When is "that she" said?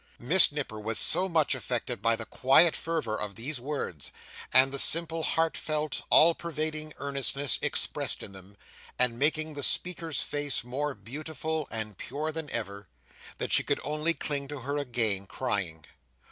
13.37-13.61